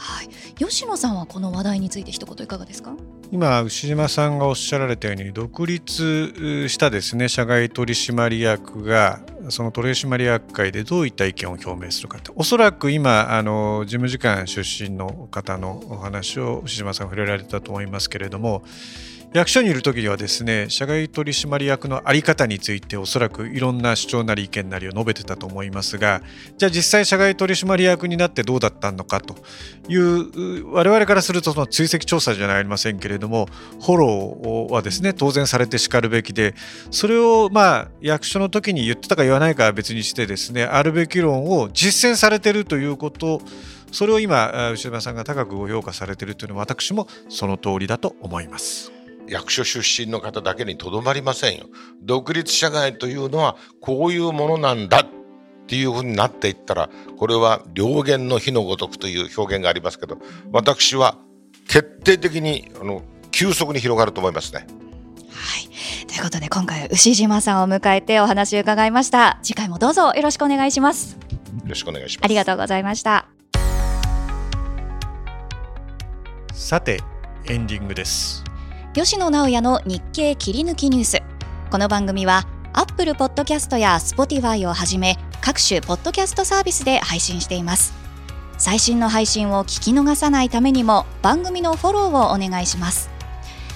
[0.00, 2.94] はい、吉野さんはこの話題について一言いかがですか？
[3.30, 9.20] 今牛島さんがおっしゃられたように独立したですね社外取締役が
[9.50, 18.64] その取締役会でどういった意見を表明するかっておそらく今あの事務次官出身の方のお話を牛島さん触れられたと思いますけれども
[19.32, 26.20] 役所にいる時にはですね社外取締役の在り方についておそらくいろんな主張なり意見なりを述べてたと思いますが
[26.58, 29.36] じゃあ実際社外取締役になってどうだったのかと
[29.88, 33.46] いう我々からするとその追跡調査じゃありませんけれども
[33.80, 36.56] フォローはですね当然されてしかるべきで
[36.90, 43.40] それをまあ役所の時に言ってたか言わないかは別にしてですねあるべき論を実践されてるということ
[43.92, 48.99] それを今牛島さんが高くご評価されているというのは私もその通りだと思います。
[49.30, 51.66] 役所出身の方だけにとどまりませんよ。
[52.02, 55.06] 独立社外というのはこういうものなんだっ
[55.66, 60.18] ていうふうになっていったらこれは両言の火のごとくという表現がありますけど
[60.50, 61.16] 私は
[61.68, 64.66] 決定的にあの急速に広がると思いますね。
[65.30, 66.06] はい。
[66.06, 69.38] ということで今回牛島さんを迎えてお話を伺いました。
[69.42, 71.16] 次回もどうぞよろしくお願いします。
[71.16, 71.18] よ
[71.66, 72.24] ろしくお願いします。
[72.24, 73.28] ありがとうございました。
[76.52, 77.00] さて
[77.46, 78.44] エンディングです
[78.92, 81.22] 吉野直也の日経切り抜きニュース。
[81.70, 87.94] この番組はアップルポッドキャストや Spotify をはじめ各種ポッドキャストサービスで配信しています。
[88.58, 93.10] 最新の配信を聞き逃さないためにも番組のフォローをお願いします。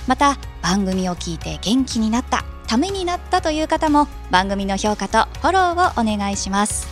[0.09, 6.89] また番組を聞いて元気になったためになったという方も番組の評価とフォローをお願いします。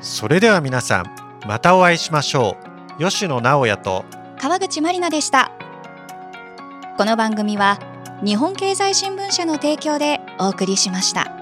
[0.00, 1.14] それでは皆さん
[1.46, 2.56] またお会いしましょ
[2.98, 3.04] う。
[3.04, 4.06] 吉野直也と
[4.40, 5.52] 川口まりなでした
[6.98, 7.78] この番組は
[8.22, 11.41] 日本経済新聞社の提供でお送りしました。